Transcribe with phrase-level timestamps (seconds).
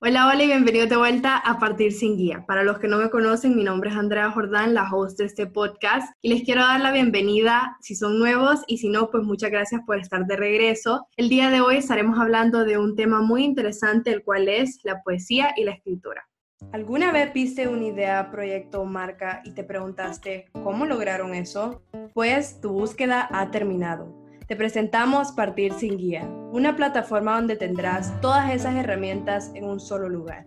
[0.00, 2.44] Hola, hola y bienvenido de vuelta a Partir sin Guía.
[2.46, 5.46] Para los que no me conocen, mi nombre es Andrea Jordán, la host de este
[5.46, 9.50] podcast, y les quiero dar la bienvenida si son nuevos y si no, pues muchas
[9.50, 11.06] gracias por estar de regreso.
[11.16, 15.00] El día de hoy estaremos hablando de un tema muy interesante, el cual es la
[15.02, 16.28] poesía y la escritura.
[16.72, 21.82] ¿Alguna vez viste una idea, proyecto o marca y te preguntaste cómo lograron eso?
[22.12, 24.23] Pues tu búsqueda ha terminado.
[24.46, 30.10] Te presentamos Partir sin Guía, una plataforma donde tendrás todas esas herramientas en un solo
[30.10, 30.44] lugar.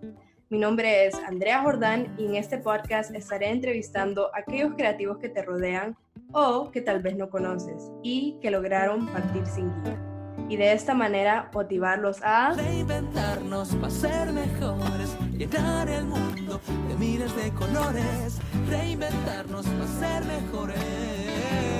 [0.49, 5.29] Mi nombre es Andrea Jordán y en este podcast estaré entrevistando a aquellos creativos que
[5.29, 5.97] te rodean
[6.31, 9.99] o que tal vez no conoces y que lograron partir sin guía.
[10.47, 17.35] Y de esta manera motivarlos a reinventarnos para ser mejores, llenar el mundo de miles
[17.35, 18.39] de colores,
[18.69, 21.76] reinventarnos para ser mejores.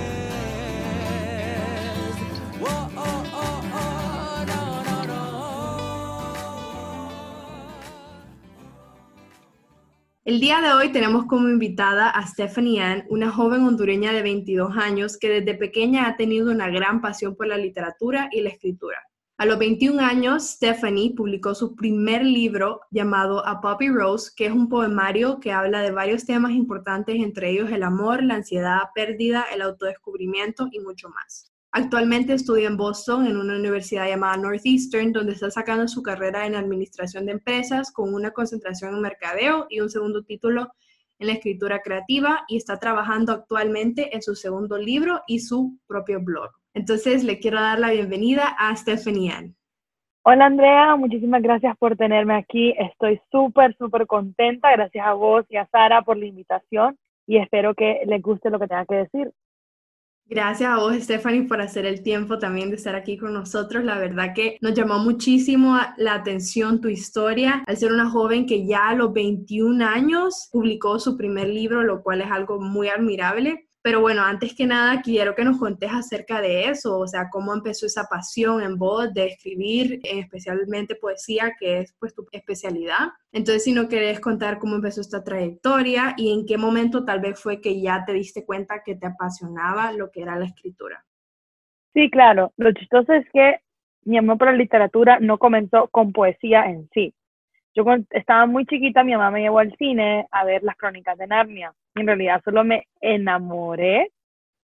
[10.28, 14.76] El día de hoy tenemos como invitada a Stephanie Ann, una joven hondureña de 22
[14.76, 18.98] años que desde pequeña ha tenido una gran pasión por la literatura y la escritura.
[19.38, 24.52] A los 21 años, Stephanie publicó su primer libro llamado A Poppy Rose, que es
[24.52, 29.46] un poemario que habla de varios temas importantes, entre ellos el amor, la ansiedad, pérdida,
[29.54, 31.52] el autodescubrimiento y mucho más.
[31.70, 36.54] Actualmente estudia en Boston en una universidad llamada Northeastern, donde está sacando su carrera en
[36.54, 40.72] administración de empresas con una concentración en mercadeo y un segundo título
[41.18, 46.20] en la escritura creativa y está trabajando actualmente en su segundo libro y su propio
[46.20, 46.50] blog.
[46.72, 49.54] Entonces le quiero dar la bienvenida a Stephanie Ann.
[50.22, 52.74] Hola Andrea, muchísimas gracias por tenerme aquí.
[52.78, 54.70] Estoy súper, súper contenta.
[54.72, 58.58] Gracias a vos y a Sara por la invitación y espero que les guste lo
[58.58, 59.32] que tenga que decir.
[60.30, 63.82] Gracias a vos, Stephanie, por hacer el tiempo también de estar aquí con nosotros.
[63.82, 68.66] La verdad que nos llamó muchísimo la atención tu historia al ser una joven que
[68.66, 73.67] ya a los 21 años publicó su primer libro, lo cual es algo muy admirable.
[73.88, 77.54] Pero bueno, antes que nada, quiero que nos contes acerca de eso, o sea, cómo
[77.54, 83.12] empezó esa pasión en vos de escribir, especialmente poesía, que es pues tu especialidad.
[83.32, 87.40] Entonces, si no querés contar cómo empezó esta trayectoria y en qué momento tal vez
[87.40, 91.02] fue que ya te diste cuenta que te apasionaba lo que era la escritura.
[91.94, 92.52] Sí, claro.
[92.58, 93.60] Lo chistoso es que
[94.04, 97.14] mi amor por la literatura no comenzó con poesía en sí.
[97.74, 101.26] Yo estaba muy chiquita, mi mamá me llevó al cine a ver las crónicas de
[101.26, 101.72] Narnia.
[102.00, 104.10] En realidad solo me enamoré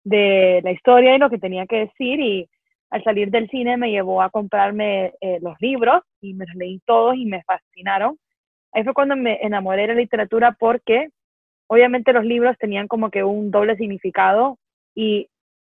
[0.03, 2.49] de la historia y lo que tenía que decir y
[2.89, 6.79] al salir del cine me llevó a comprarme eh, los libros y me los leí
[6.85, 8.17] todos y me fascinaron.
[8.71, 11.09] Ahí fue cuando me enamoré de la literatura porque
[11.67, 14.57] obviamente los libros tenían como que un doble significado
[14.93, 15.27] y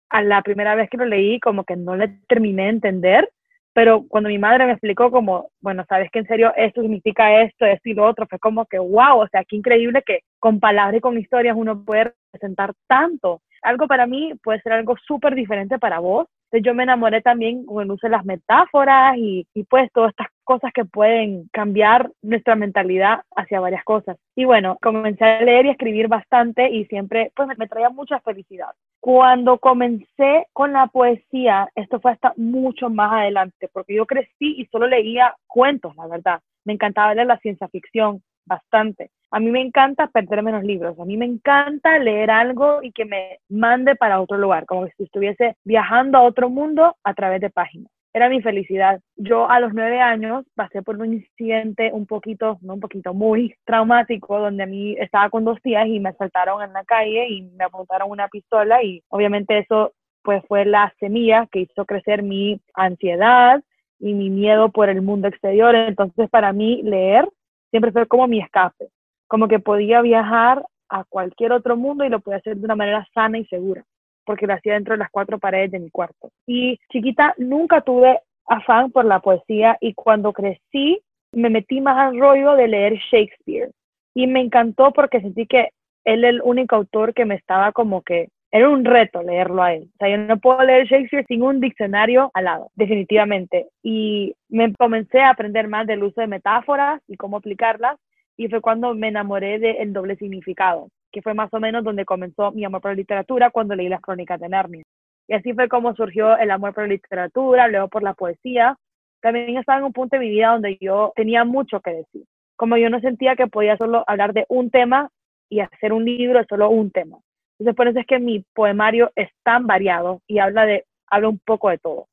[0.10, 3.30] a la primera vez que lo leí como que no le terminé de entender
[3.74, 7.66] pero cuando mi madre me explicó como, bueno, sabes que en serio esto significa esto,
[7.66, 10.98] esto y lo otro, fue como que, wow, o sea, qué increíble que con palabras
[10.98, 13.42] y con historias uno puede representar tanto.
[13.62, 16.28] Algo para mí puede ser algo súper diferente para vos,
[16.62, 20.28] yo me enamoré también con el uso de las metáforas y, y pues todas estas
[20.44, 24.18] cosas que pueden cambiar nuestra mentalidad hacia varias cosas.
[24.36, 28.70] Y bueno, comencé a leer y escribir bastante y siempre pues me, traía mucha felicidad.
[29.00, 34.66] Cuando comencé con la poesía, esto fue hasta mucho más adelante, porque yo crecí y
[34.68, 36.40] solo leía cuentos, la verdad.
[36.66, 39.12] Me encantaba leer la ciencia ficción bastante.
[39.32, 43.06] A mí me encanta perderme los libros, a mí me encanta leer algo y que
[43.06, 47.50] me mande para otro lugar, como si estuviese viajando a otro mundo a través de
[47.50, 47.92] páginas.
[48.16, 49.02] Era mi felicidad.
[49.16, 53.56] Yo a los nueve años pasé por un incidente un poquito, no un poquito, muy
[53.66, 57.42] traumático, donde a mí estaba con dos tías y me asaltaron en la calle y
[57.42, 62.62] me apuntaron una pistola y obviamente eso pues fue la semilla que hizo crecer mi
[62.76, 63.64] ansiedad
[64.00, 65.74] y mi miedo por el mundo exterior.
[65.74, 67.28] Entonces para mí leer
[67.74, 68.90] siempre fue como mi escape
[69.34, 73.04] como que podía viajar a cualquier otro mundo y lo podía hacer de una manera
[73.16, 73.84] sana y segura,
[74.26, 76.30] porque lo hacía dentro de las cuatro paredes de mi cuarto.
[76.46, 81.02] Y chiquita nunca tuve afán por la poesía y cuando crecí
[81.32, 83.72] me metí más al rollo de leer Shakespeare
[84.14, 85.70] y me encantó porque sentí que
[86.04, 89.74] él es el único autor que me estaba como que era un reto leerlo a
[89.74, 89.90] él.
[89.96, 93.68] O sea, yo no puedo leer Shakespeare sin un diccionario al lado, definitivamente.
[93.82, 97.98] Y me comencé a aprender más del uso de metáforas y cómo aplicarlas
[98.38, 102.52] y fue cuando me enamoré del doble significado, que fue más o menos donde comenzó
[102.52, 104.84] mi amor por la literatura cuando leí las crónicas de Narnia.
[105.28, 108.78] Y así fue como surgió el amor por la literatura, luego por la poesía.
[109.20, 112.24] También estaba en un punto de mi vida donde yo tenía mucho que decir.
[112.56, 115.10] Como yo no sentía que podía solo hablar de un tema
[115.50, 117.18] y hacer un libro de solo un tema.
[117.64, 121.40] Entonces por eso es que mi poemario es tan variado y habla de habla un
[121.40, 122.08] poco de todo.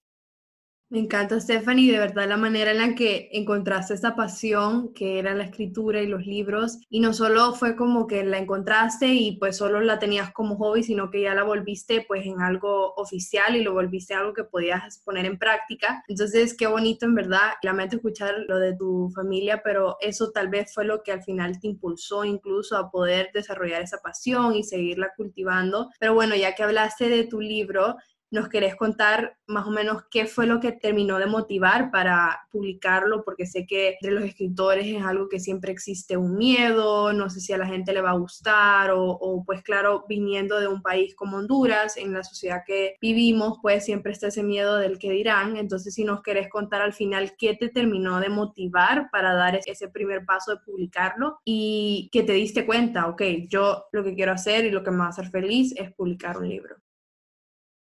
[0.92, 5.36] Me encanta, Stephanie, de verdad la manera en la que encontraste esa pasión que era
[5.36, 6.78] la escritura y los libros.
[6.88, 10.82] Y no solo fue como que la encontraste y pues solo la tenías como hobby,
[10.82, 14.98] sino que ya la volviste pues en algo oficial y lo volviste algo que podías
[15.04, 16.02] poner en práctica.
[16.08, 17.52] Entonces, qué bonito en verdad.
[17.62, 21.60] Lamento escuchar lo de tu familia, pero eso tal vez fue lo que al final
[21.60, 25.88] te impulsó incluso a poder desarrollar esa pasión y seguirla cultivando.
[26.00, 27.94] Pero bueno, ya que hablaste de tu libro,
[28.32, 33.24] ¿Nos querés contar más o menos qué fue lo que terminó de motivar para publicarlo?
[33.24, 37.40] Porque sé que entre los escritores es algo que siempre existe un miedo, no sé
[37.40, 41.16] si a la gente le va a gustar o, pues claro, viniendo de un país
[41.16, 45.56] como Honduras, en la sociedad que vivimos, pues siempre está ese miedo del que dirán.
[45.56, 49.88] Entonces, si nos querés contar al final qué te terminó de motivar para dar ese
[49.88, 54.66] primer paso de publicarlo y que te diste cuenta, ok, yo lo que quiero hacer
[54.66, 56.76] y lo que me va a hacer feliz es publicar un libro.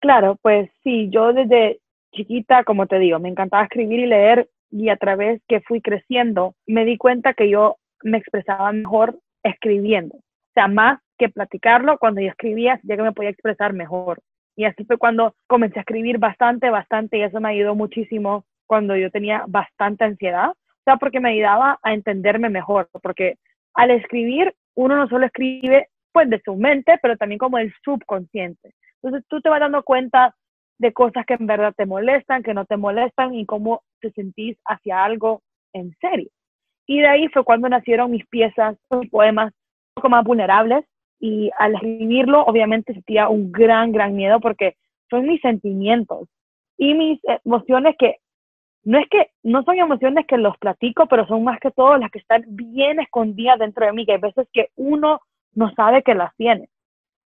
[0.04, 1.80] Claro, pues sí, yo desde
[2.12, 6.54] chiquita, como te digo, me encantaba escribir y leer y a través que fui creciendo
[6.66, 10.16] me di cuenta que yo me expresaba mejor escribiendo.
[10.16, 14.20] O sea, más que platicarlo, cuando yo escribía, ya que me podía expresar mejor.
[14.56, 18.94] Y así fue cuando comencé a escribir bastante, bastante, y eso me ayudó muchísimo cuando
[18.96, 20.50] yo tenía bastante ansiedad.
[20.50, 23.36] O sea, porque me ayudaba a entenderme mejor, porque
[23.72, 28.74] al escribir, uno no solo escribe pues de su mente, pero también como del subconsciente.
[29.04, 30.34] Entonces tú te vas dando cuenta
[30.78, 34.56] de cosas que en verdad te molestan, que no te molestan y cómo te sentís
[34.64, 35.42] hacia algo
[35.74, 36.30] en serio.
[36.86, 40.86] Y de ahí fue cuando nacieron mis piezas, mis poemas un poco más vulnerables
[41.20, 44.74] y al escribirlo obviamente sentía un gran, gran miedo porque
[45.10, 46.26] son mis sentimientos
[46.78, 48.16] y mis emociones que
[48.84, 52.10] no es que no son emociones que los platico, pero son más que todo las
[52.10, 55.20] que están bien escondidas dentro de mí, que hay veces que uno
[55.54, 56.68] no sabe que las tiene.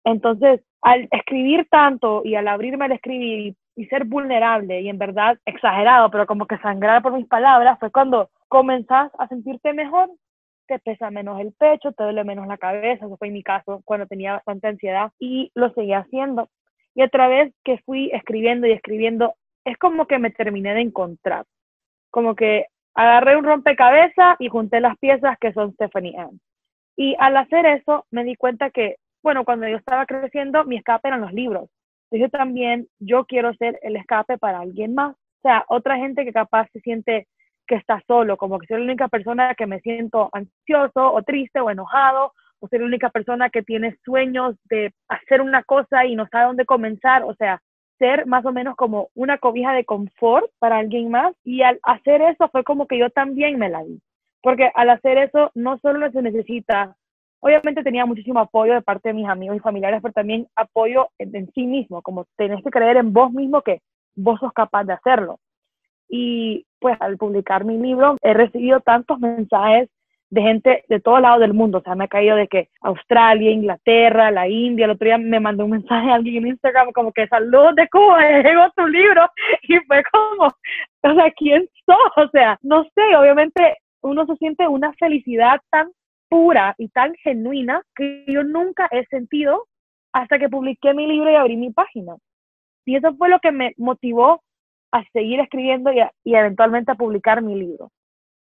[0.06, 5.36] Entonces, al escribir tanto y al abrirme al escribir y, ser vulnerable y en verdad
[5.44, 10.08] exagerado, pero como que sangrar por mis palabras, fue cuando comenzás a sentirte mejor,
[10.68, 13.82] te pesa menos el pecho, te duele menos la cabeza, eso fue en mi caso
[13.84, 16.48] cuando tenía bastante ansiedad y lo seguía haciendo.
[16.94, 21.44] Y a través que fui escribiendo y escribiendo, es como que me terminé de encontrar,
[22.10, 26.40] como que agarré un rompecabezas y junté las piezas que son Stephanie Ann.
[26.96, 31.08] Y al hacer eso me di cuenta que bueno, cuando yo estaba creciendo, mi escape
[31.08, 31.68] eran los libros.
[32.12, 35.16] Entonces también, yo quiero ser el escape para alguien más.
[35.16, 37.26] O sea, otra gente que capaz se siente
[37.66, 41.58] que está solo, como que soy la única persona que me siento ansioso o triste
[41.58, 46.14] o enojado, o soy la única persona que tiene sueños de hacer una cosa y
[46.14, 47.24] no sabe dónde comenzar.
[47.24, 47.60] O sea,
[47.98, 51.34] ser más o menos como una cobija de confort para alguien más.
[51.42, 54.00] Y al hacer eso fue como que yo también me la di.
[54.40, 56.94] Porque al hacer eso no solo se necesita
[57.40, 61.50] Obviamente tenía muchísimo apoyo de parte de mis amigos y familiares, pero también apoyo en,
[61.52, 63.80] sí mismo, como tenés que creer en vos mismo que
[64.14, 65.38] vos sos capaz de hacerlo.
[66.08, 69.88] Y pues al publicar mi libro he recibido tantos mensajes
[70.30, 71.78] de gente de todos lados del mundo.
[71.78, 74.86] O sea, me ha caído de que Australia, Inglaterra, la India.
[74.86, 77.88] El otro día me mandó un mensaje a alguien en Instagram como que saludos de
[77.88, 79.28] Cuba, llegó tu libro.
[79.62, 82.24] Y fue como, o sea, ¿quién sos?
[82.26, 85.90] O sea, no sé, obviamente uno se siente una felicidad tan
[86.28, 89.66] pura y tan genuina que yo nunca he sentido
[90.12, 92.16] hasta que publiqué mi libro y abrí mi página.
[92.84, 94.42] Y eso fue lo que me motivó
[94.92, 97.90] a seguir escribiendo y, eventualmente a publicar mi libro.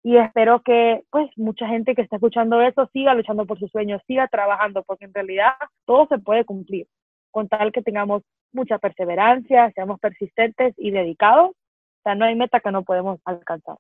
[0.05, 4.03] Y espero que pues mucha gente que está escuchando eso siga luchando por sus sueños,
[4.06, 5.53] siga trabajando, porque en realidad
[5.86, 6.89] todo se puede cumplir,
[7.31, 8.22] con tal que tengamos
[8.53, 11.51] mucha perseverancia, seamos persistentes y dedicados.
[11.51, 13.77] O sea, no hay meta que no podemos alcanzar.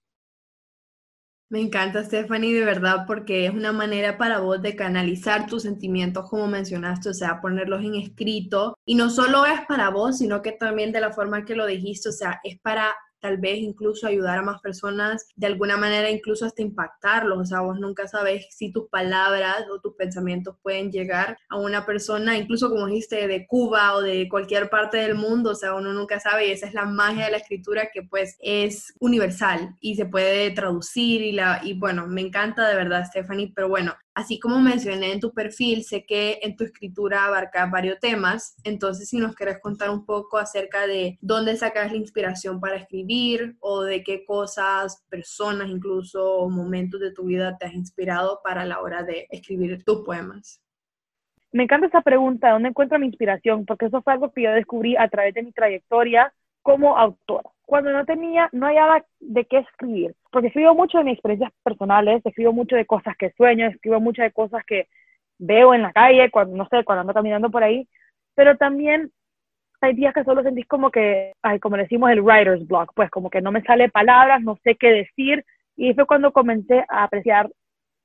[1.52, 6.30] Me encanta, Stephanie, de verdad, porque es una manera para vos de canalizar tus sentimientos,
[6.30, 8.78] como mencionaste, o sea, ponerlos en escrito.
[8.86, 12.08] Y no solo es para vos, sino que también de la forma que lo dijiste,
[12.08, 16.44] o sea, es para tal vez incluso ayudar a más personas, de alguna manera incluso
[16.44, 21.38] hasta impactarlos, o sea, vos nunca sabes si tus palabras o tus pensamientos pueden llegar
[21.48, 25.54] a una persona, incluso como dijiste, de Cuba o de cualquier parte del mundo, o
[25.54, 28.92] sea, uno nunca sabe y esa es la magia de la escritura que pues es
[28.98, 33.68] universal y se puede traducir y, la, y bueno, me encanta de verdad, Stephanie, pero
[33.68, 38.56] bueno, Así como mencioné en tu perfil, sé que en tu escritura abarca varios temas,
[38.62, 43.56] entonces si nos quieres contar un poco acerca de dónde sacas la inspiración para escribir
[43.60, 48.80] o de qué cosas, personas incluso momentos de tu vida te has inspirado para la
[48.82, 50.62] hora de escribir tus poemas.
[51.50, 53.64] Me encanta esa pregunta, ¿dónde encuentro mi inspiración?
[53.64, 57.48] Porque eso fue algo que yo descubrí a través de mi trayectoria como autora.
[57.72, 62.20] Cuando no tenía, no hallaba de qué escribir, porque escribo mucho de mis experiencias personales,
[62.22, 64.88] escribo mucho de cosas que sueño, escribo mucho de cosas que
[65.38, 67.88] veo en la calle, cuando, no sé, cuando ando caminando por ahí,
[68.34, 69.10] pero también
[69.80, 73.30] hay días que solo sentís como que, ay, como decimos el writer's block, pues como
[73.30, 75.42] que no me sale palabras, no sé qué decir.
[75.74, 77.48] Y fue cuando comencé a apreciar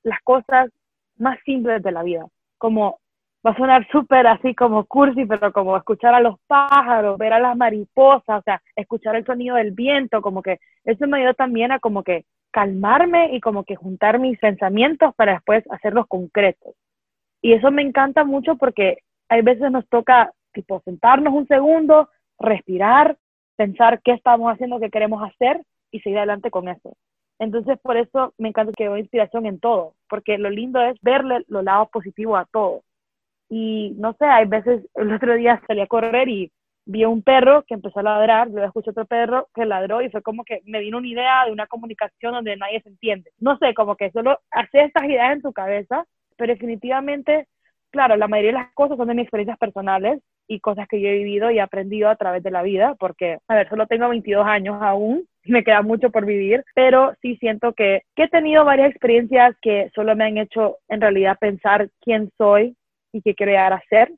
[0.01, 0.69] las cosas
[1.17, 2.25] más simples de la vida,
[2.57, 3.01] como
[3.47, 7.39] va a sonar súper así como cursi, pero como escuchar a los pájaros, ver a
[7.39, 11.71] las mariposas, o sea, escuchar el sonido del viento, como que eso me ayudó también
[11.71, 16.75] a como que calmarme y como que juntar mis pensamientos para después hacerlos concretos.
[17.41, 18.97] Y eso me encanta mucho porque
[19.29, 23.17] hay veces nos toca tipo sentarnos un segundo, respirar,
[23.55, 25.61] pensar qué estamos haciendo, qué queremos hacer
[25.91, 26.97] y seguir adelante con eso.
[27.39, 31.45] Entonces, por eso me encanta que veo inspiración en todo, porque lo lindo es verle
[31.47, 32.81] los lados positivos a todo.
[33.49, 36.51] Y no sé, hay veces, el otro día salí a correr y
[36.85, 40.21] vi un perro que empezó a ladrar, luego escuché otro perro que ladró y fue
[40.21, 43.31] como que me vino una idea de una comunicación donde nadie se entiende.
[43.39, 46.05] No sé, como que solo hacer estas ideas en tu cabeza,
[46.37, 47.47] pero definitivamente,
[47.91, 51.09] claro, la mayoría de las cosas son de mis experiencias personales y cosas que yo
[51.09, 54.45] he vivido y aprendido a través de la vida, porque, a ver, solo tengo 22
[54.47, 58.91] años aún, me queda mucho por vivir, pero sí siento que, que he tenido varias
[58.91, 62.77] experiencias que solo me han hecho en realidad pensar quién soy
[63.11, 64.11] y qué quiero llegar a ser.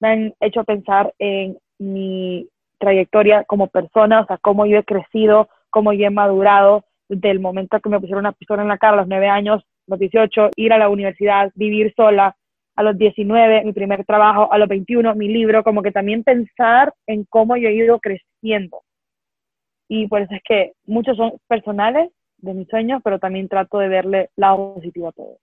[0.00, 2.48] Me han hecho pensar en mi
[2.78, 7.40] trayectoria como persona, o sea, cómo yo he crecido, cómo yo he madurado desde el
[7.40, 10.50] momento que me pusieron una pistola en la cara a los 9 años, los 18,
[10.56, 12.36] ir a la universidad, vivir sola,
[12.74, 16.92] a los 19, mi primer trabajo, a los 21, mi libro, como que también pensar
[17.06, 18.82] en cómo yo he ido creciendo.
[19.88, 23.88] Y por eso es que muchos son personales de mis sueños, pero también trato de
[23.88, 25.38] verle lado positivo a todo.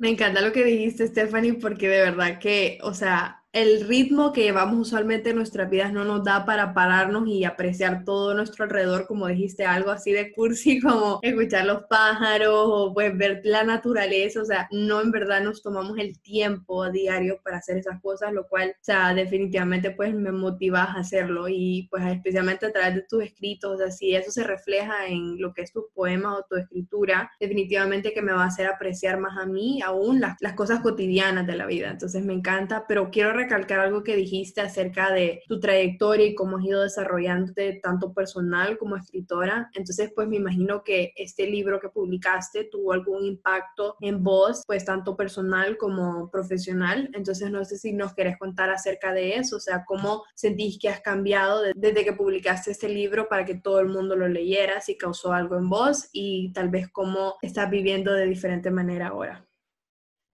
[0.00, 4.42] Me encanta lo que dijiste, Stephanie, porque de verdad que, o sea, el ritmo que
[4.42, 9.08] llevamos usualmente en nuestras vidas no nos da para pararnos y apreciar todo nuestro alrededor,
[9.08, 14.42] como dijiste, algo así de cursi como escuchar los pájaros o pues ver la naturaleza,
[14.42, 18.32] o sea, no en verdad nos tomamos el tiempo a diario para hacer esas cosas,
[18.32, 22.94] lo cual, o sea, definitivamente pues me motiva a hacerlo y pues especialmente a través
[22.94, 26.38] de tus escritos, o sea, si eso se refleja en lo que es tus poemas
[26.38, 30.36] o tu escritura, definitivamente que me va a hacer apreciar más a mí aún las,
[30.40, 34.60] las cosas cotidianas de la vida, entonces me encanta, pero quiero recalcar algo que dijiste
[34.60, 39.70] acerca de tu trayectoria y cómo has ido desarrollándote tanto personal como escritora.
[39.74, 44.84] Entonces, pues me imagino que este libro que publicaste tuvo algún impacto en vos, pues
[44.84, 47.10] tanto personal como profesional.
[47.14, 50.88] Entonces, no sé si nos querés contar acerca de eso, o sea, cómo sentís que
[50.88, 54.96] has cambiado desde que publicaste este libro para que todo el mundo lo leyera, si
[54.96, 59.49] causó algo en vos y tal vez cómo estás viviendo de diferente manera ahora.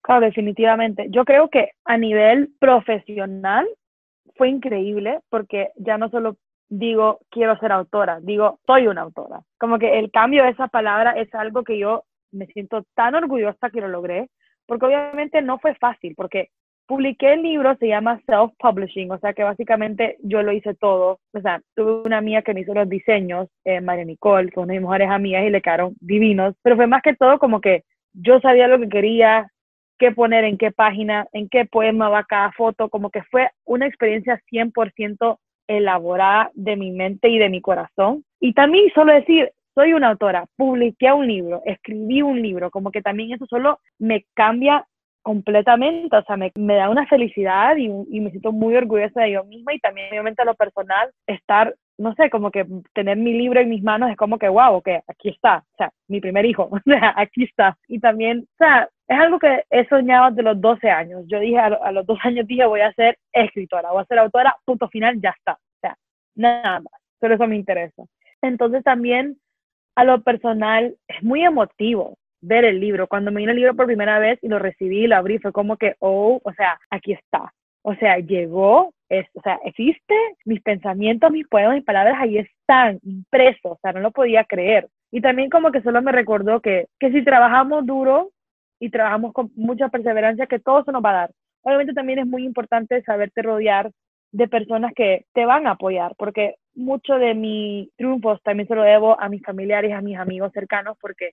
[0.07, 1.07] Claro, definitivamente.
[1.09, 3.67] Yo creo que a nivel profesional
[4.37, 6.37] fue increíble porque ya no solo
[6.69, 9.41] digo quiero ser autora, digo soy una autora.
[9.59, 13.69] Como que el cambio de esa palabra es algo que yo me siento tan orgullosa
[13.69, 14.29] que lo logré,
[14.65, 16.51] porque obviamente no fue fácil, porque
[16.85, 21.19] publiqué el libro, se llama Self-Publishing, o sea que básicamente yo lo hice todo.
[21.33, 24.67] O sea, tuve una amiga que me hizo los diseños, eh, María Nicole, que de
[24.67, 27.83] mis mejores amigas y le quedaron divinos, pero fue más que todo como que
[28.13, 29.51] yo sabía lo que quería,
[29.97, 33.87] qué poner en qué página, en qué poema va cada foto, como que fue una
[33.87, 35.37] experiencia 100%
[35.67, 38.23] elaborada de mi mente y de mi corazón.
[38.39, 43.01] Y también solo decir, soy una autora, publiqué un libro, escribí un libro, como que
[43.01, 44.87] también eso solo me cambia
[45.21, 49.43] completamente, o sea, me, da una felicidad y, y, me siento muy orgullosa de yo
[49.43, 53.59] misma y también obviamente a lo personal, estar, no sé, como que tener mi libro
[53.59, 56.69] en mis manos es como que, wow, que aquí está, o sea, mi primer hijo,
[56.71, 57.77] o sea, aquí está.
[57.87, 61.23] Y también, o sea, es algo que he soñado desde los 12 años.
[61.27, 64.55] Yo dije, a, los 12 años dije, voy a ser escritora, voy a ser autora,
[64.65, 65.53] punto final, ya está.
[65.53, 65.97] O sea,
[66.35, 67.01] nada más.
[67.19, 68.03] Solo eso me interesa.
[68.41, 69.37] Entonces también
[69.95, 73.07] a lo personal es muy emotivo ver el libro.
[73.07, 75.77] Cuando me vino el libro por primera vez y lo recibí, lo abrí, fue como
[75.77, 77.51] que, oh, o sea, aquí está.
[77.81, 82.99] O sea, llegó, es, o sea, existe, mis pensamientos, mis poemas, mis palabras ahí están
[83.03, 84.89] impresos, o sea, no lo podía creer.
[85.11, 88.31] Y también como que solo me recordó que, que si trabajamos duro,
[88.79, 91.31] y trabajamos con mucha perseverancia, que todo se nos va a dar.
[91.63, 93.91] Obviamente también es muy importante saberte rodear
[94.31, 98.83] de personas que te van a apoyar, porque mucho de mi triunfos también se lo
[98.83, 101.31] debo a mis familiares, a mis amigos cercanos, porque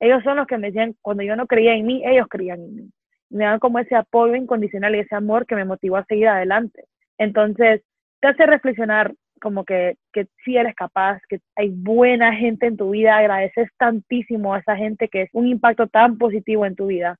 [0.00, 2.74] ellos son los que me decían, cuando yo no creía en mí, ellos creían en
[2.74, 2.90] mí.
[3.28, 6.84] Me dan como ese apoyo incondicional y ese amor que me motivó a seguir adelante.
[7.20, 7.82] Entonces,
[8.20, 9.12] te hace reflexionar
[9.42, 14.54] como que, que sí eres capaz, que hay buena gente en tu vida, agradeces tantísimo
[14.54, 17.16] a esa gente que es un impacto tan positivo en tu vida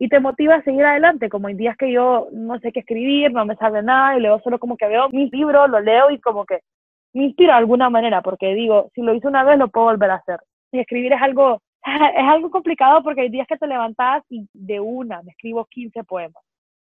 [0.00, 3.32] y te motiva a seguir adelante, como en días que yo no sé qué escribir,
[3.32, 6.20] no me sale nada y luego solo como que veo mis libros, lo leo y
[6.20, 6.60] como que
[7.14, 10.10] me inspira de alguna manera porque digo, si lo hice una vez lo puedo volver
[10.10, 10.40] a hacer.
[10.72, 14.80] Y escribir es algo, es algo complicado porque hay días que te levantas y de
[14.80, 16.42] una me escribo 15 poemas.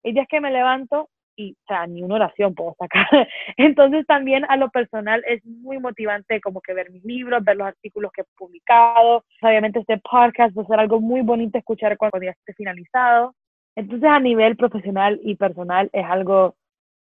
[0.06, 3.06] Hay días que me levanto y, o sea, ni una oración puedo sacar.
[3.58, 7.68] Entonces también a lo personal es muy motivante como que ver mis libros, ver los
[7.68, 9.24] artículos que he publicado.
[9.42, 13.36] Obviamente este podcast va a ser algo muy bonito escuchar cuando ya esté finalizado.
[13.76, 16.56] Entonces a nivel profesional y personal es algo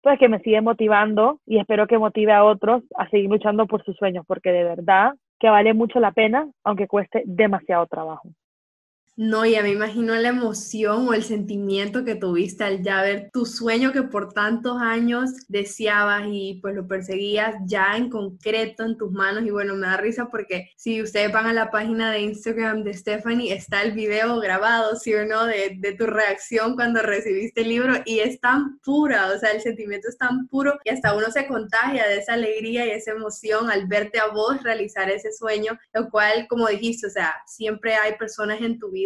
[0.02, 3.84] pues que me sigue motivando y espero que motive a otros a seguir luchando por
[3.84, 8.30] sus sueños porque de verdad que vale mucho la pena aunque cueste demasiado trabajo.
[9.18, 13.46] No, ya me imagino la emoción o el sentimiento que tuviste al ya ver tu
[13.46, 19.14] sueño que por tantos años deseabas y pues lo perseguías ya en concreto en tus
[19.14, 19.46] manos.
[19.46, 22.94] Y bueno, me da risa porque si ustedes van a la página de Instagram de
[22.94, 25.46] Stephanie, está el video grabado, ¿sí o no?
[25.46, 29.62] De, de tu reacción cuando recibiste el libro y es tan pura, o sea, el
[29.62, 33.72] sentimiento es tan puro y hasta uno se contagia de esa alegría y esa emoción
[33.72, 38.18] al verte a vos realizar ese sueño, lo cual, como dijiste, o sea, siempre hay
[38.18, 39.05] personas en tu vida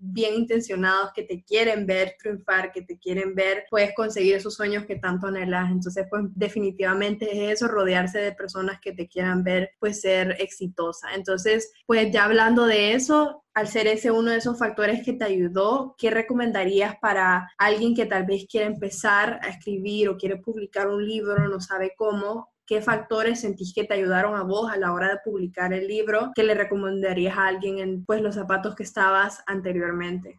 [0.00, 4.86] bien intencionados que te quieren ver triunfar, que te quieren ver, puedes conseguir esos sueños
[4.86, 5.70] que tanto anhelas.
[5.70, 11.14] Entonces, pues definitivamente es eso, rodearse de personas que te quieran ver, pues ser exitosa.
[11.14, 15.24] Entonces, pues ya hablando de eso, al ser ese uno de esos factores que te
[15.24, 20.88] ayudó, ¿qué recomendarías para alguien que tal vez quiere empezar a escribir o quiere publicar
[20.88, 22.48] un libro, no sabe cómo?
[22.68, 26.32] ¿Qué factores sentís que te ayudaron a vos a la hora de publicar el libro?
[26.34, 30.38] ¿Qué le recomendarías a alguien en pues, los zapatos que estabas anteriormente?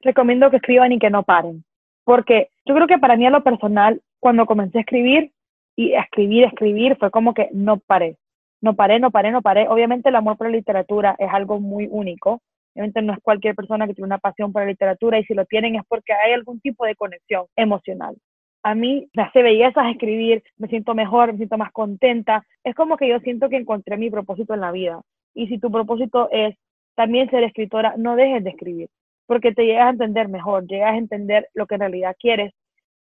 [0.00, 1.64] Recomiendo que escriban y que no paren,
[2.02, 5.32] porque yo creo que para mí a lo personal, cuando comencé a escribir
[5.76, 8.18] y a escribir, escribir, fue como que no paré,
[8.60, 9.68] no paré, no paré, no paré.
[9.68, 12.42] Obviamente el amor por la literatura es algo muy único,
[12.74, 15.46] Obviamente no es cualquier persona que tiene una pasión por la literatura y si lo
[15.46, 18.16] tienen es porque hay algún tipo de conexión emocional
[18.66, 22.44] a mí me hace bellezas escribir, me siento mejor, me siento más contenta.
[22.64, 25.02] Es como que yo siento que encontré mi propósito en la vida.
[25.34, 26.56] Y si tu propósito es
[26.96, 28.88] también ser escritora, no dejes de escribir,
[29.28, 32.54] porque te llegas a entender mejor, llegas a entender lo que en realidad quieres.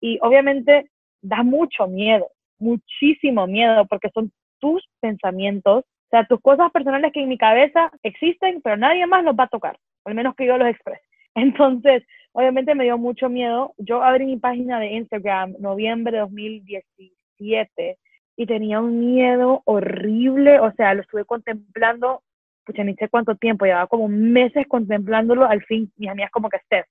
[0.01, 0.89] Y obviamente
[1.21, 2.27] da mucho miedo,
[2.59, 7.89] muchísimo miedo, porque son tus pensamientos, o sea, tus cosas personales que en mi cabeza
[8.03, 11.05] existen, pero nadie más los va a tocar, al menos que yo los exprese.
[11.35, 12.03] Entonces,
[12.33, 13.73] obviamente me dio mucho miedo.
[13.77, 17.97] Yo abrí mi página de Instagram noviembre de 2017
[18.35, 22.23] y tenía un miedo horrible, o sea, lo estuve contemplando,
[22.65, 26.57] pues ni sé cuánto tiempo, llevaba como meses contemplándolo, al fin mis amigas como que
[26.57, 26.85] estés,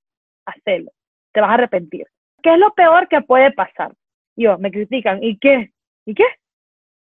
[0.47, 0.93] hacelo,
[1.33, 2.07] te vas a arrepentir.
[2.43, 3.93] ¿Qué es lo peor que puede pasar?
[4.37, 5.73] Yo, me critican, ¿y qué?
[6.07, 6.25] ¿Y qué?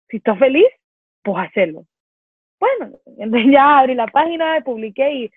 [0.09, 0.67] Si estás feliz,
[1.23, 1.85] pues hacerlo.
[2.59, 5.31] Bueno, entonces ya abrí la página, publiqué y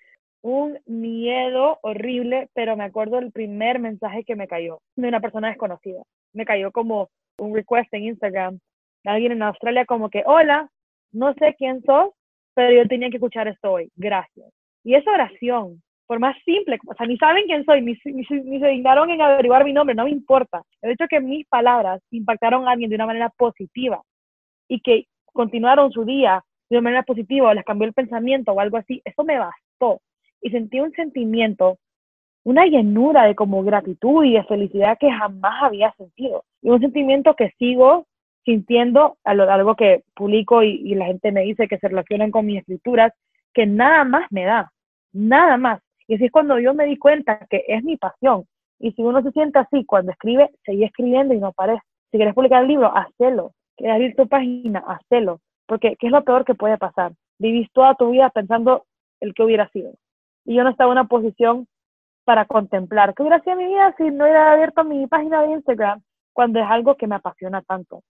[0.45, 5.47] un miedo horrible, pero me acuerdo el primer mensaje que me cayó de una persona
[5.47, 6.03] desconocida.
[6.33, 8.59] Me cayó como un request en Instagram
[9.03, 10.69] de alguien en Australia como que, hola,
[11.11, 12.11] no sé quién sos,
[12.53, 14.47] pero yo tenía que escuchar esto hoy, gracias.
[14.83, 18.59] Y esa oración, por más simple, o sea, ni saben quién soy, ni, ni, ni
[18.59, 20.61] se dignaron en averiguar mi nombre, no me importa.
[20.83, 23.99] El hecho que mis palabras impactaron a alguien de una manera positiva
[24.67, 28.59] y que continuaron su día de una manera positiva o les cambió el pensamiento o
[28.59, 30.01] algo así, eso me bastó
[30.45, 31.79] y sentí un sentimiento,
[32.43, 36.43] una llenura de como gratitud y de felicidad que jamás había sentido.
[36.61, 38.05] Y un sentimiento que sigo
[38.43, 42.59] sintiendo a lo que publico y, la gente me dice que se relacionan con mis
[42.59, 43.11] escrituras,
[43.55, 44.71] que nada más me da,
[45.13, 45.81] nada más.
[46.07, 48.45] Y así es cuando yo me di cuenta que es mi pasión.
[48.77, 51.81] Y si uno se siente así cuando escribe, sigue escribiendo y no parece.
[52.11, 53.53] Si quieres publicar el libro, hacelo.
[53.77, 54.83] ¿Quieres abrir tu página?
[54.85, 55.39] Hacelo.
[55.65, 57.13] Porque, ¿qué es lo peor que puede pasar?
[57.39, 58.85] Vivís toda tu vida pensando
[59.21, 59.91] el que hubiera sido
[60.45, 61.67] y yo no estaba en una posición
[62.23, 66.01] para contemplar qué hubiera sido mi vida si no hubiera abierto mi página de Instagram
[66.33, 68.01] cuando es algo que me apasiona tanto.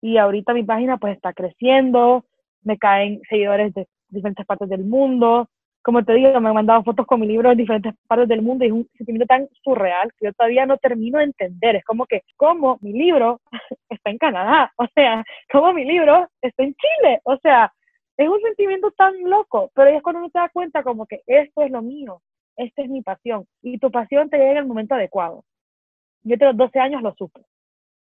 [0.00, 2.24] Y ahorita mi página pues está creciendo,
[2.62, 5.48] me caen seguidores de diferentes partes del mundo.
[5.82, 8.64] Como te digo, me han mandado fotos con mi libro en diferentes partes del mundo
[8.64, 11.76] y es un sentimiento tan surreal que yo todavía no termino de entender.
[11.76, 13.40] Es como que, como mi libro
[13.88, 17.72] está en Canadá, o sea, como mi libro está en Chile, o sea,
[18.18, 21.62] es un sentimiento tan loco, pero es cuando uno te da cuenta como que esto
[21.62, 22.20] es lo mío,
[22.56, 25.44] esta es mi pasión, y tu pasión te llega en el momento adecuado.
[26.24, 27.40] Yo de los 12 años lo supe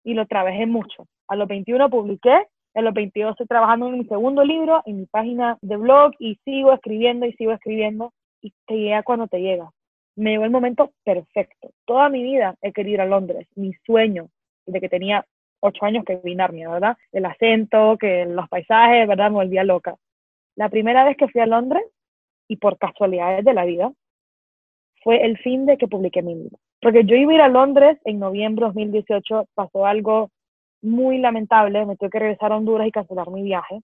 [0.04, 1.08] y lo trabajé mucho.
[1.30, 5.06] A los 21 publiqué, a los 22 estoy trabajando en mi segundo libro, en mi
[5.06, 9.71] página de blog y sigo escribiendo y sigo escribiendo y te llega cuando te llega.
[10.17, 11.71] Me llegó el momento perfecto.
[11.86, 14.28] Toda mi vida he querido ir a Londres, mi sueño,
[14.65, 15.26] desde que tenía
[15.62, 16.97] ocho años que vi Narnia, ¿verdad?
[17.12, 19.30] El acento, que los paisajes, ¿verdad?
[19.32, 19.95] Me volvía loca.
[20.56, 21.84] La primera vez que fui a Londres,
[22.47, 23.91] y por casualidades de la vida,
[25.04, 26.58] fue el fin de que publiqué mi libro.
[26.82, 30.30] Porque yo iba a ir a Londres en noviembre de 2018, pasó algo
[30.82, 33.82] muy lamentable, me tuve que regresar a Honduras y cancelar mi viaje.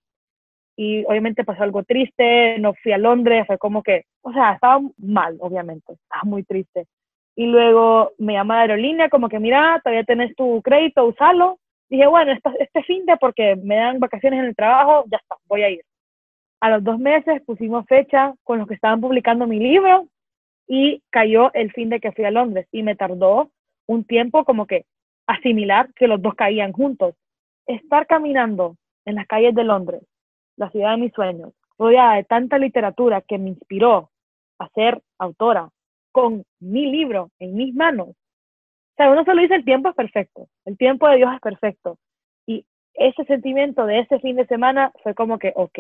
[0.76, 4.80] Y obviamente pasó algo triste, no fui a Londres, fue como que, o sea, estaba
[4.98, 6.86] mal, obviamente, estaba muy triste.
[7.36, 11.60] Y luego me llama la aerolínea como que, mira, todavía tenés tu crédito, usalo.
[11.90, 15.36] Dije, bueno, este, este fin de porque me dan vacaciones en el trabajo, ya está,
[15.48, 15.82] voy a ir.
[16.60, 20.08] A los dos meses pusimos fecha con los que estaban publicando mi libro
[20.68, 23.52] y cayó el fin de que fui a Londres y me tardó
[23.86, 24.86] un tiempo como que
[25.28, 27.16] asimilar que los dos caían juntos.
[27.68, 30.02] Estar caminando en las calles de Londres,
[30.58, 34.10] la ciudad de mis sueños, rodeada de tanta literatura que me inspiró
[34.60, 35.70] a ser autora,
[36.12, 38.10] con mi libro en mis manos.
[38.98, 42.00] O sea, uno solo dice el tiempo es perfecto, el tiempo de Dios es perfecto.
[42.48, 45.80] Y ese sentimiento de ese fin de semana fue como que, ok,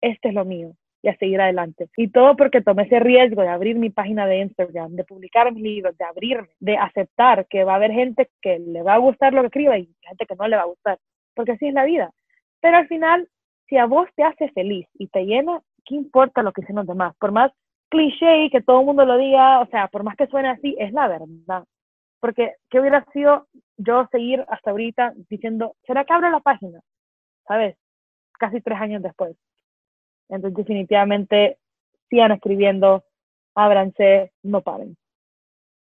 [0.00, 0.70] este es lo mío
[1.02, 1.88] y a seguir adelante.
[1.96, 5.60] Y todo porque tomé ese riesgo de abrir mi página de Instagram, de publicar mis
[5.60, 9.32] libros, de abrirme, de aceptar que va a haber gente que le va a gustar
[9.32, 10.98] lo que escriba y gente que no le va a gustar,
[11.34, 12.12] porque así es la vida.
[12.60, 13.28] Pero al final,
[13.68, 16.86] si a vos te hace feliz y te llena, ¿qué importa lo que dicen los
[16.86, 17.16] demás?
[17.18, 17.50] Por más
[17.88, 20.92] cliché que todo el mundo lo diga, o sea, por más que suene así, es
[20.92, 21.64] la verdad.
[22.20, 26.80] Porque, ¿qué hubiera sido yo seguir hasta ahorita diciendo, ¿será que abro la página?
[27.46, 27.76] ¿Sabes?
[28.38, 29.36] Casi tres años después.
[30.28, 31.58] Entonces, definitivamente,
[32.10, 33.04] sigan escribiendo,
[33.54, 34.96] ábranse, no paren.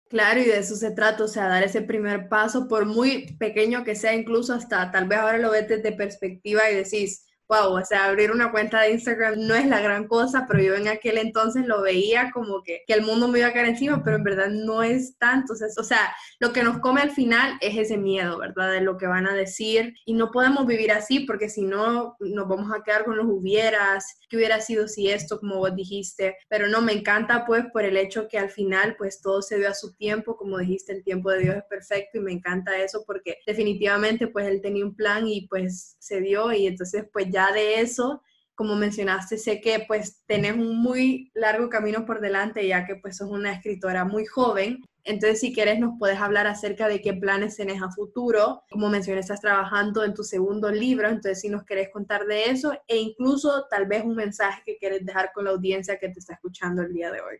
[0.09, 3.85] Claro, y de eso se trata, o sea, dar ese primer paso, por muy pequeño
[3.85, 7.85] que sea, incluso hasta tal vez ahora lo ves desde perspectiva y decís, wow, o
[7.85, 11.17] sea, abrir una cuenta de Instagram no es la gran cosa, pero yo en aquel
[11.17, 14.25] entonces lo veía como que, que el mundo me iba a caer encima, pero en
[14.25, 15.55] verdad no es tanto.
[15.55, 18.73] O sea, lo que nos come al final es ese miedo, ¿verdad?
[18.73, 19.95] De lo que van a decir.
[20.05, 24.19] Y no podemos vivir así porque si no nos vamos a quedar con los hubieras,
[24.29, 27.97] que hubiera sido si esto, como vos dijiste, pero no, me encanta pues por el
[27.97, 31.31] hecho que al final pues todo se dio a su tiempo, como dijiste, el tiempo
[31.31, 35.27] de Dios es perfecto y me encanta eso porque definitivamente pues él tenía un plan
[35.27, 36.53] y pues se dio.
[36.53, 38.22] Y entonces pues ya de eso,
[38.59, 43.18] como mencionaste, sé que pues tenés un muy largo camino por delante, ya que pues
[43.18, 44.83] sos una escritora muy joven.
[45.05, 48.62] Entonces, si quieres, nos puedes hablar acerca de qué planes tenés a futuro.
[48.68, 52.72] Como mencioné, estás trabajando en tu segundo libro, entonces si nos querés contar de eso
[52.88, 56.35] e incluso tal vez un mensaje que quieres dejar con la audiencia que te está
[56.35, 57.37] escuchando el día de hoy.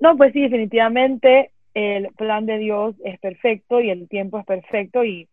[0.00, 5.04] No, pues sí, definitivamente el plan de Dios es perfecto y el tiempo es perfecto
[5.04, 5.28] y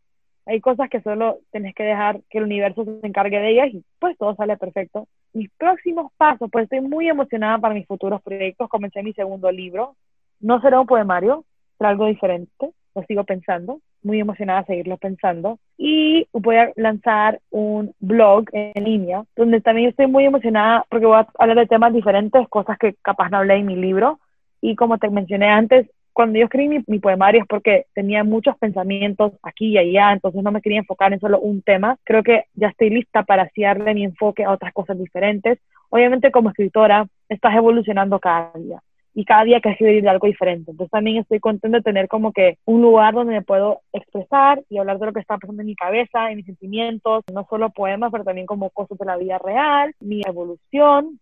[0.47, 3.83] hay cosas que solo tenés que dejar que el universo se encargue de ellas y
[3.99, 5.07] pues todo sale perfecto.
[5.33, 8.69] Mis próximos pasos, pues estoy muy emocionada para mis futuros proyectos.
[8.69, 9.95] Comencé mi segundo libro.
[10.39, 11.43] No será un poemario,
[11.77, 12.71] será algo diferente.
[12.95, 13.81] Lo sigo pensando.
[14.03, 15.59] Muy emocionada a seguirlo pensando.
[15.77, 21.17] Y voy a lanzar un blog en línea, donde también estoy muy emocionada porque voy
[21.17, 24.19] a hablar de temas diferentes, cosas que capaz no hablé en mi libro.
[24.61, 29.33] Y como te mencioné antes, cuando yo escribí mi, poemario es porque tenía muchos pensamientos
[29.43, 31.99] aquí y allá, entonces no me quería enfocar en solo un tema.
[32.03, 35.59] Creo que ya estoy lista para darle mi enfoque a otras cosas diferentes.
[35.89, 38.81] Obviamente como escritora estás evolucionando cada día
[39.13, 40.71] y cada día que escribir algo diferente.
[40.71, 44.79] Entonces también estoy contenta de tener como que un lugar donde me puedo expresar y
[44.79, 48.11] hablar de lo que está pasando en mi cabeza, en mis sentimientos, no solo poemas,
[48.11, 51.19] pero también como cosas de la vida real, mi evolución.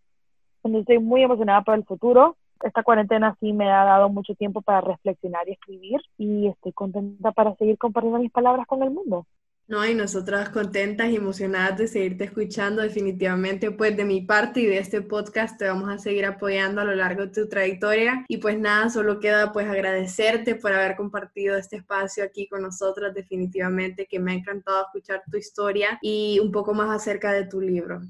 [0.64, 4.62] Entonces estoy muy emocionada por el futuro esta cuarentena sí me ha dado mucho tiempo
[4.62, 9.26] para reflexionar y escribir y estoy contenta para seguir compartiendo mis palabras con el mundo.
[9.68, 14.68] No, y nosotras contentas y emocionadas de seguirte escuchando definitivamente, pues de mi parte y
[14.68, 18.38] de este podcast te vamos a seguir apoyando a lo largo de tu trayectoria y
[18.38, 24.06] pues nada, solo queda pues agradecerte por haber compartido este espacio aquí con nosotras definitivamente,
[24.06, 28.02] que me ha encantado escuchar tu historia y un poco más acerca de tu libro.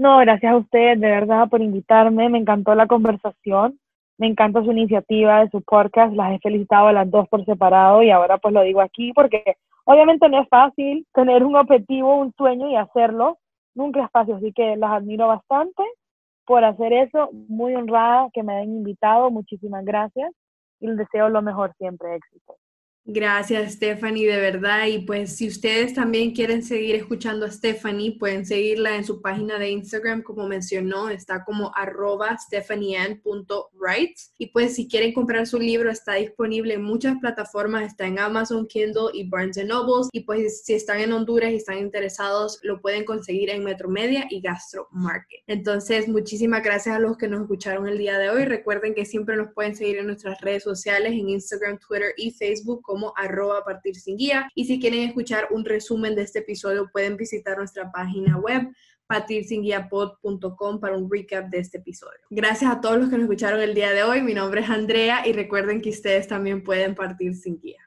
[0.00, 3.78] No, gracias a usted de verdad por invitarme, me encantó la conversación,
[4.16, 8.02] me encanta su iniciativa de su podcast, las he felicitado a las dos por separado
[8.02, 12.32] y ahora pues lo digo aquí porque obviamente no es fácil tener un objetivo, un
[12.32, 13.40] sueño y hacerlo,
[13.74, 15.82] nunca es fácil, así que las admiro bastante
[16.46, 20.32] por hacer eso, muy honrada que me hayan invitado, muchísimas gracias
[20.80, 22.54] y les deseo lo mejor siempre, éxito.
[23.06, 24.86] Gracias, Stephanie, de verdad.
[24.86, 29.58] Y pues si ustedes también quieren seguir escuchando a Stephanie, pueden seguirla en su página
[29.58, 34.34] de Instagram, como mencionó, está como arroba stephanieann.writes.
[34.36, 38.66] Y pues si quieren comprar su libro, está disponible en muchas plataformas, está en Amazon,
[38.66, 40.08] Kindle y Barnes Nobles.
[40.12, 44.42] Y pues si están en Honduras y están interesados, lo pueden conseguir en Metromedia y
[44.42, 45.40] Gastro Market.
[45.46, 48.44] Entonces, muchísimas gracias a los que nos escucharon el día de hoy.
[48.44, 52.82] Recuerden que siempre nos pueden seguir en nuestras redes sociales, en Instagram, Twitter y Facebook
[52.90, 54.50] como arroba partir sin guía.
[54.56, 58.66] Y si quieren escuchar un resumen de este episodio, pueden visitar nuestra página web
[59.06, 62.18] partirsinguiapod.com para un recap de este episodio.
[62.30, 64.22] Gracias a todos los que nos escucharon el día de hoy.
[64.22, 67.78] Mi nombre es Andrea y recuerden que ustedes también pueden partir sin guía.